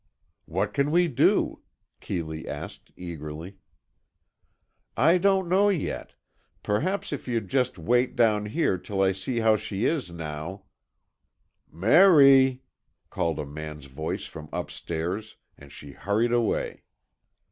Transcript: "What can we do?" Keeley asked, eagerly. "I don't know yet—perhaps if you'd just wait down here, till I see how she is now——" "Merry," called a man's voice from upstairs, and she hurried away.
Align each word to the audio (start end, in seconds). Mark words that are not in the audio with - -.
"What 0.45 0.73
can 0.73 0.89
we 0.89 1.07
do?" 1.07 1.61
Keeley 1.99 2.47
asked, 2.47 2.89
eagerly. 2.97 3.57
"I 4.97 5.19
don't 5.19 5.47
know 5.47 5.69
yet—perhaps 5.69 7.13
if 7.13 7.27
you'd 7.27 7.49
just 7.49 7.77
wait 7.77 8.15
down 8.15 8.47
here, 8.47 8.79
till 8.79 8.99
I 9.03 9.11
see 9.11 9.41
how 9.41 9.57
she 9.57 9.85
is 9.85 10.09
now——" 10.09 10.63
"Merry," 11.71 12.63
called 13.11 13.37
a 13.37 13.45
man's 13.45 13.85
voice 13.85 14.25
from 14.25 14.49
upstairs, 14.51 15.37
and 15.55 15.71
she 15.71 15.91
hurried 15.91 16.31
away. 16.31 16.81